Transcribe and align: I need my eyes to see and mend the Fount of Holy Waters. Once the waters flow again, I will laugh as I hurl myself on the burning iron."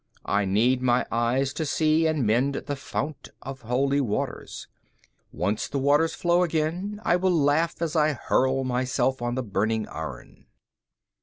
I 0.25 0.45
need 0.45 0.81
my 0.81 1.05
eyes 1.11 1.53
to 1.53 1.63
see 1.63 2.07
and 2.07 2.25
mend 2.25 2.55
the 2.55 2.75
Fount 2.75 3.29
of 3.43 3.61
Holy 3.61 4.01
Waters. 4.01 4.67
Once 5.31 5.67
the 5.67 5.77
waters 5.77 6.15
flow 6.15 6.41
again, 6.41 6.99
I 7.05 7.15
will 7.17 7.29
laugh 7.29 7.79
as 7.83 7.95
I 7.95 8.13
hurl 8.13 8.63
myself 8.63 9.21
on 9.21 9.35
the 9.35 9.43
burning 9.43 9.87
iron." 9.87 10.47